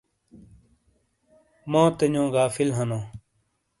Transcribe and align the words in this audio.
موتے 1.71 2.05
نیو 2.13 2.25
غافل 2.35 2.69
ہنو۔ 2.77 2.99